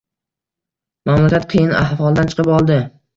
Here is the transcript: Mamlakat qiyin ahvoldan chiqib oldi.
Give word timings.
Mamlakat 1.09 1.45
qiyin 1.51 1.75
ahvoldan 1.81 2.33
chiqib 2.33 2.51
oldi. 2.59 2.79